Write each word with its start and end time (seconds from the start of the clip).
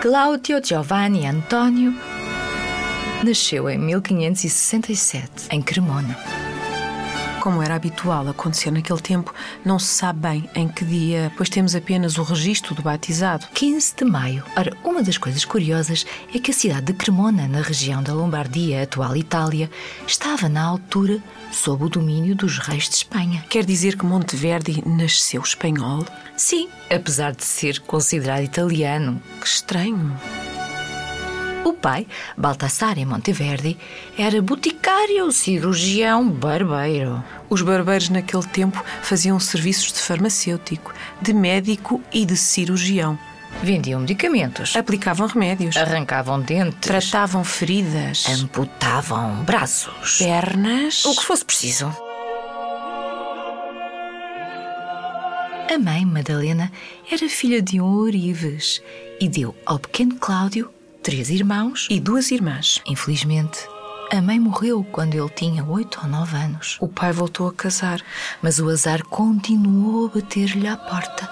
Claudio 0.00 0.62
Giovanni 0.62 1.26
Antonio 1.26 1.92
nasceu 3.22 3.68
em 3.68 3.76
1567 3.76 5.48
em 5.50 5.60
Cremona. 5.60 6.16
Como 7.40 7.62
era 7.62 7.74
habitual 7.74 8.28
acontecer 8.28 8.70
naquele 8.70 9.00
tempo, 9.00 9.34
não 9.64 9.78
se 9.78 9.86
sabe 9.86 10.20
bem 10.20 10.50
em 10.54 10.68
que 10.68 10.84
dia, 10.84 11.32
pois 11.38 11.48
temos 11.48 11.74
apenas 11.74 12.18
o 12.18 12.22
registro 12.22 12.74
do 12.74 12.82
batizado. 12.82 13.46
15 13.54 13.94
de 13.96 14.04
maio. 14.04 14.44
Ora, 14.54 14.76
uma 14.84 15.02
das 15.02 15.16
coisas 15.16 15.44
curiosas 15.44 16.04
é 16.34 16.38
que 16.38 16.50
a 16.50 16.54
cidade 16.54 16.86
de 16.86 16.92
Cremona, 16.92 17.48
na 17.48 17.62
região 17.62 18.02
da 18.02 18.12
Lombardia, 18.12 18.82
atual 18.82 19.16
Itália, 19.16 19.70
estava 20.06 20.50
na 20.50 20.62
altura 20.62 21.18
sob 21.50 21.84
o 21.84 21.88
domínio 21.88 22.36
dos 22.36 22.58
reis 22.58 22.88
de 22.88 22.96
Espanha. 22.96 23.42
Quer 23.48 23.64
dizer 23.64 23.96
que 23.96 24.04
Monteverdi 24.04 24.82
nasceu 24.86 25.40
espanhol? 25.40 26.04
Sim, 26.36 26.68
apesar 26.94 27.34
de 27.34 27.44
ser 27.44 27.80
considerado 27.80 28.42
italiano. 28.42 29.20
Que 29.40 29.46
estranho. 29.46 30.14
O 31.70 31.74
pai, 31.74 32.04
Baltassare 32.36 33.06
Monteverdi, 33.06 33.78
era 34.18 34.42
boticário, 34.42 35.30
cirurgião, 35.30 36.28
barbeiro. 36.28 37.22
Os 37.48 37.62
barbeiros 37.62 38.08
naquele 38.08 38.42
tempo 38.42 38.82
faziam 39.02 39.38
serviços 39.38 39.92
de 39.92 40.00
farmacêutico, 40.00 40.92
de 41.22 41.32
médico 41.32 42.02
e 42.12 42.26
de 42.26 42.36
cirurgião. 42.36 43.16
Vendiam 43.62 44.00
medicamentos, 44.00 44.74
Aplicavam 44.74 45.28
remédios, 45.28 45.76
arrancavam 45.76 46.40
dentes, 46.40 46.80
tratavam 46.80 47.44
feridas, 47.44 48.26
amputavam 48.28 49.44
braços. 49.44 50.18
pernas. 50.18 51.04
O 51.04 51.14
que 51.14 51.24
fosse 51.24 51.44
preciso. 51.44 51.94
A 55.72 55.78
mãe, 55.78 56.04
Madalena, 56.04 56.72
era 57.08 57.28
filha 57.28 57.62
de 57.62 57.80
um 57.80 57.84
ourives 57.84 58.82
e 59.20 59.28
deu 59.28 59.54
ao 59.64 59.78
pequeno 59.78 60.16
Cláudio 60.16 60.68
três 61.02 61.30
irmãos 61.30 61.86
E 61.90 61.98
duas 61.98 62.30
irmãs. 62.30 62.80
Infelizmente, 62.86 63.58
a 64.12 64.20
mãe 64.20 64.38
morreu 64.38 64.84
quando 64.84 65.14
ele 65.14 65.28
tinha 65.30 65.64
oito 65.64 66.00
ou 66.02 66.08
nove 66.08 66.36
anos. 66.36 66.76
O 66.80 66.88
pai 66.88 67.12
voltou 67.12 67.48
a 67.48 67.52
casar. 67.52 68.00
Mas 68.42 68.58
o 68.58 68.68
azar 68.68 69.02
continuou 69.04 70.06
a 70.06 70.08
bater-lhe 70.08 70.66
à 70.66 70.76
porta. 70.76 71.28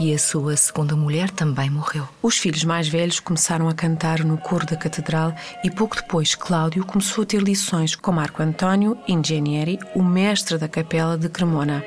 E 0.00 0.14
a 0.14 0.18
sua 0.18 0.56
segunda 0.56 0.94
mulher 0.94 1.28
também 1.28 1.68
morreu. 1.68 2.08
Os 2.22 2.38
filhos 2.38 2.62
mais 2.62 2.86
velhos 2.86 3.18
começaram 3.18 3.68
a 3.68 3.74
cantar 3.74 4.20
no 4.24 4.38
coro 4.38 4.64
da 4.64 4.76
catedral 4.76 5.34
e 5.64 5.70
pouco 5.70 5.96
depois 5.96 6.36
Cláudio 6.36 6.86
começou 6.86 7.24
a 7.24 7.26
ter 7.26 7.42
lições 7.42 7.96
com 7.96 8.12
Marco 8.12 8.40
António 8.40 8.96
Ingenieri, 9.08 9.76
o 9.96 10.02
mestre 10.04 10.56
da 10.56 10.68
capela 10.68 11.18
de 11.18 11.28
Cremona, 11.28 11.84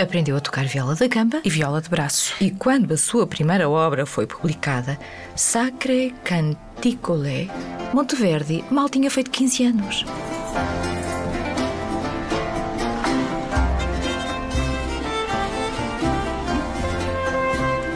Aprendeu 0.00 0.34
a 0.34 0.40
tocar 0.40 0.64
viola 0.64 0.94
da 0.94 1.06
gamba 1.06 1.42
e 1.44 1.50
viola 1.50 1.78
de 1.82 1.90
braço. 1.90 2.34
E 2.40 2.50
quando 2.50 2.94
a 2.94 2.96
sua 2.96 3.26
primeira 3.26 3.68
obra 3.68 4.06
foi 4.06 4.26
publicada, 4.26 4.98
Sacre 5.36 6.14
Canticole, 6.24 7.50
Monteverdi 7.92 8.64
mal 8.70 8.88
tinha 8.88 9.10
feito 9.10 9.30
15 9.30 9.64
anos. 9.64 10.04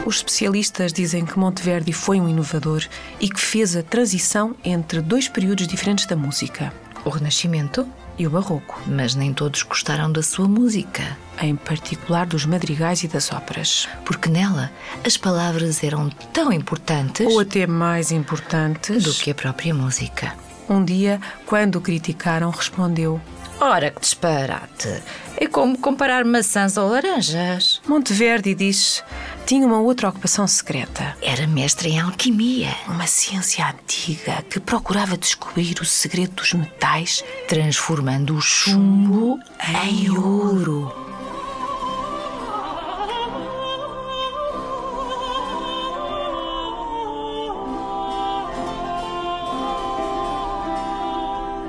Os 0.05 0.17
especialistas 0.17 0.93
dizem 0.93 1.25
que 1.25 1.39
Monteverdi 1.39 1.91
foi 1.91 2.21
um 2.21 2.29
inovador 2.29 2.83
e 3.19 3.27
que 3.27 3.39
fez 3.39 3.75
a 3.75 3.81
transição 3.81 4.55
entre 4.63 5.01
dois 5.01 5.27
períodos 5.27 5.67
diferentes 5.67 6.05
da 6.05 6.15
música, 6.15 6.71
O 7.03 7.09
Renascimento, 7.09 7.87
e 8.17 8.25
o 8.25 8.29
Barroco, 8.29 8.81
mas 8.87 9.15
nem 9.15 9.33
todos 9.33 9.63
gostaram 9.63 10.11
da 10.11 10.23
sua 10.23 10.47
música, 10.47 11.17
em 11.41 11.55
particular 11.55 12.25
dos 12.25 12.45
madrigais 12.45 13.03
e 13.03 13.07
das 13.07 13.31
óperas. 13.31 13.87
porque 14.05 14.29
nela 14.29 14.71
as 15.03 15.17
palavras 15.17 15.83
eram 15.83 16.09
tão 16.31 16.51
importantes 16.51 17.25
Ou 17.25 17.39
até 17.39 17.67
mais 17.67 18.11
importantes, 18.11 19.03
do 19.03 19.13
que 19.13 19.31
a 19.31 19.35
própria 19.35 19.73
música. 19.73 20.33
Um 20.73 20.83
dia, 20.83 21.19
quando 21.45 21.77
o 21.77 21.81
criticaram, 21.81 22.49
respondeu: 22.49 23.21
Ora, 23.59 23.91
que 23.91 24.01
disparate! 24.01 25.01
É 25.37 25.47
como 25.47 25.77
comparar 25.77 26.23
maçãs 26.23 26.77
ou 26.77 26.89
laranjas. 26.89 27.81
Monteverdi 27.87 28.55
diz, 28.55 29.03
tinha 29.45 29.65
uma 29.65 29.79
outra 29.79 30.09
ocupação 30.09 30.47
secreta. 30.47 31.15
Era 31.21 31.45
mestre 31.45 31.89
em 31.89 31.99
alquimia, 31.99 32.73
Uma 32.87 33.07
ciência 33.07 33.65
antiga 33.67 34.43
que 34.49 34.59
procurava 34.59 35.17
descobrir 35.17 35.79
o 35.81 35.85
segredo 35.85 36.35
dos 36.35 36.53
metais 36.53 37.23
transformando 37.47 38.35
o 38.35 38.41
chumbo 38.41 39.39
em 39.83 40.09
ouro. 40.09 41.04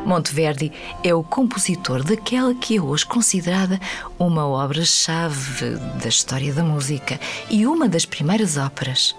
Monteverdi 0.06 0.72
é 1.02 1.12
o 1.12 1.24
compositor 1.24 2.04
daquela 2.04 2.54
que 2.54 2.76
é 2.76 2.80
hoje 2.80 3.04
considerada 3.04 3.80
uma 4.16 4.46
obra-chave 4.46 5.74
da 6.00 6.08
história 6.08 6.54
da 6.54 6.62
música 6.62 7.18
e 7.50 7.66
uma 7.66 7.88
das 7.88 8.06
primeiras 8.06 8.56
óperas. 8.56 9.16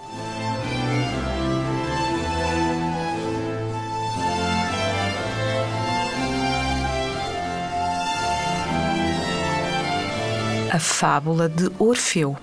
A 10.71 10.79
Fábula 10.79 11.49
de 11.49 11.69
Orfeu. 11.77 12.37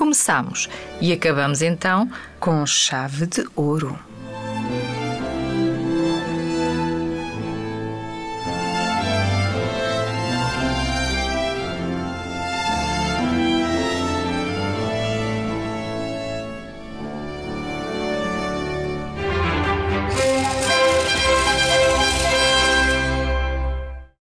Começamos 0.00 0.66
e 0.98 1.12
acabamos 1.12 1.60
então 1.60 2.10
Com 2.40 2.64
chave 2.64 3.26
de 3.26 3.46
ouro. 3.54 3.98